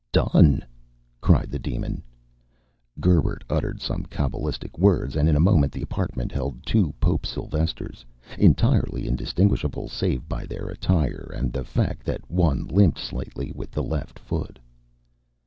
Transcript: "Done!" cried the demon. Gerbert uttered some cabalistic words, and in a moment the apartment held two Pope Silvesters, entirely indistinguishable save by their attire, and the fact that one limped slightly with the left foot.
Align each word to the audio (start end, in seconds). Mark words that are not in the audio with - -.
"Done!" 0.11 0.65
cried 1.21 1.51
the 1.51 1.59
demon. 1.59 2.01
Gerbert 2.99 3.43
uttered 3.47 3.79
some 3.81 4.03
cabalistic 4.07 4.79
words, 4.79 5.15
and 5.15 5.29
in 5.29 5.35
a 5.35 5.39
moment 5.39 5.71
the 5.71 5.83
apartment 5.83 6.31
held 6.31 6.65
two 6.65 6.91
Pope 6.99 7.23
Silvesters, 7.23 8.03
entirely 8.39 9.07
indistinguishable 9.07 9.87
save 9.87 10.27
by 10.27 10.47
their 10.47 10.69
attire, 10.69 11.31
and 11.35 11.53
the 11.53 11.63
fact 11.63 12.03
that 12.07 12.31
one 12.31 12.65
limped 12.65 12.97
slightly 12.97 13.51
with 13.53 13.69
the 13.69 13.83
left 13.83 14.17
foot. 14.17 14.57